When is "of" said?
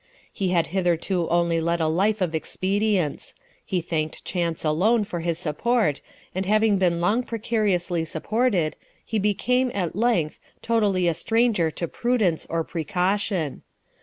2.21-2.33